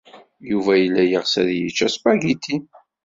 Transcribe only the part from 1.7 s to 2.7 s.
aspagiti.